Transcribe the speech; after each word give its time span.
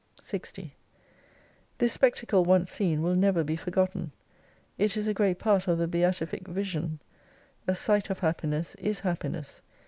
60 0.19 0.73
This 1.77 1.93
spectacle 1.93 2.43
once 2.43 2.71
seen, 2.71 3.03
will 3.03 3.13
never 3.13 3.43
be 3.43 3.55
forgotten. 3.55 4.11
It 4.79 4.97
is 4.97 5.07
a 5.07 5.13
great 5.13 5.37
part 5.37 5.67
of 5.67 5.77
the 5.77 5.87
beatific 5.87 6.47
vision. 6.47 6.99
A 7.67 7.75
sight 7.75 8.09
of 8.09 8.17
Happiness 8.17 8.73
is 8.79 9.01
Happiness. 9.01 9.61